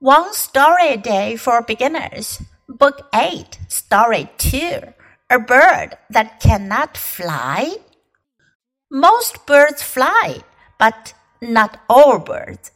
[0.00, 4.94] One Story a Day for Beginners, Book 8, Story 2
[5.28, 7.78] A Bird That Cannot Fly.
[8.92, 10.44] Most birds fly,
[10.78, 12.70] but not all birds.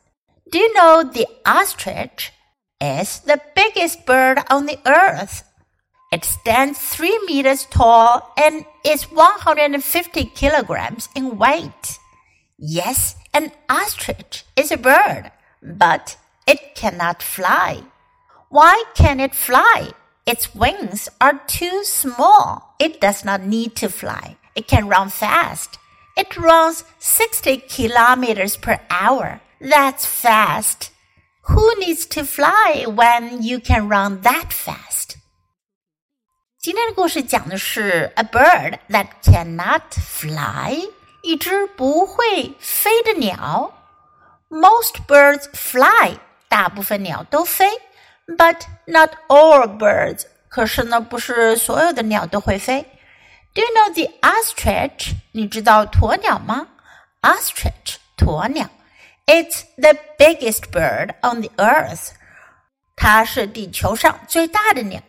[0.50, 2.32] Do you know the ostrich
[2.80, 5.44] is the biggest bird on the earth?
[6.10, 12.00] It stands 3 meters tall and is 150 kilograms in weight.
[12.58, 15.30] Yes, an ostrich is a bird,
[15.62, 17.83] but it cannot fly.
[18.49, 19.91] Why can it fly?
[20.25, 22.75] Its wings are too small.
[22.79, 24.37] It does not need to fly.
[24.55, 25.77] It can run fast.
[26.15, 29.41] It runs 60 kilometers per hour.
[29.61, 30.91] That's fast.
[31.43, 35.17] Who needs to fly when you can run that fast?
[36.59, 40.89] 今天的故事讲的是 a bird that cannot fly，
[41.21, 43.73] 一只不会飞的鸟。
[44.49, 46.17] Most birds fly
[46.51, 47.69] 大部分鸟都飞，
[48.27, 50.23] but not all birds。
[50.49, 52.81] 可是呢，不是所有的鸟都会飞。
[53.53, 55.13] Do you know the ostrich？
[55.31, 56.67] 你知道鸵鸟吗？
[57.21, 58.69] Ostrich，鸵鸟。
[59.25, 62.11] It's the biggest bird on the earth。
[62.95, 65.01] 它是地球上最大的鸟。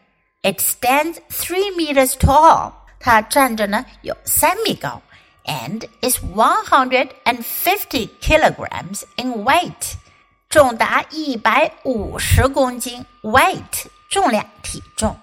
[0.42, 2.72] It stands three meters tall。
[3.00, 5.00] 它站着呢有三米高，
[5.44, 9.94] and is one hundred and fifty kilograms in weight。
[10.52, 15.18] 重达一百五十公斤，weight 重量体重。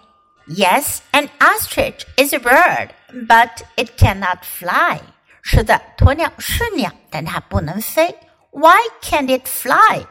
[0.47, 2.89] Yes, an ostrich is a bird,
[3.27, 4.99] but it cannot fly.
[5.41, 8.16] 是的，鸵鸟是鸟，但它不能飞。
[8.52, 10.05] Why can't it fly?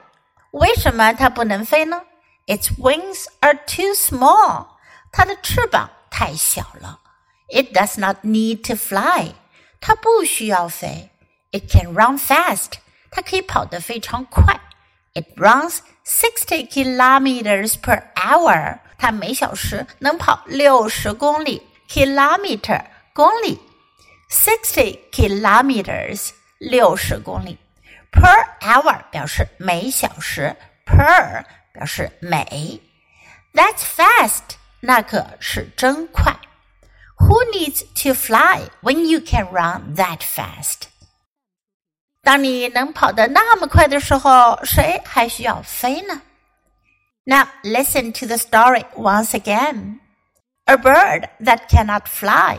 [0.51, 2.03] 为什么它不能飞呢？
[2.47, 4.67] Its wings are too small.
[5.13, 7.01] 它的翅膀太小了。
[7.49, 9.35] It does not need to fly.
[9.81, 11.11] 它不需要飞。
[11.53, 12.73] It can run fast.
[13.11, 14.61] 它可以跑得非常快。
[15.15, 18.79] it runs sixty kilometers per hour.
[18.99, 23.61] 它每小时能跑六十公里，kilometer 公里，
[24.31, 27.59] sixty kilometers 六十公里，
[28.11, 30.57] per hour 表示每小时，
[30.87, 32.81] per 表示每。
[33.53, 36.37] That's fast，那可是真快。
[37.19, 40.89] Who needs to fly when you can run that fast？
[42.23, 46.23] 当你能跑得那么快的时候，谁还需要飞呢？
[47.25, 50.01] Now listen to the story once again.
[50.67, 52.59] A bird that cannot fly.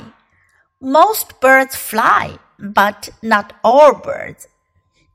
[0.80, 4.48] Most birds fly, but not all birds.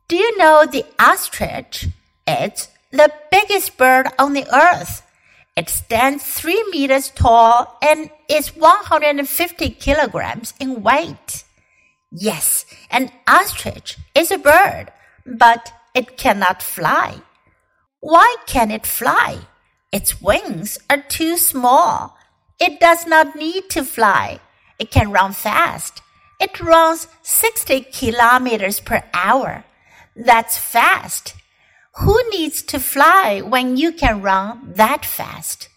[0.09, 1.89] Do you know the ostrich?
[2.27, 5.03] It's the biggest bird on the earth.
[5.57, 11.44] It stands three meters tall and is 150 kilograms in weight.
[12.18, 14.86] Yes, an ostrich is a bird,
[15.26, 17.16] but it cannot fly.
[18.00, 19.40] Why can it fly?
[19.92, 22.18] Its wings are too small.
[22.58, 24.40] It does not need to fly.
[24.80, 26.02] It can run fast.
[26.40, 29.66] It runs 60 kilometers per hour.
[30.16, 31.34] That's fast.
[31.96, 35.68] Who needs to fly when you can run that fast?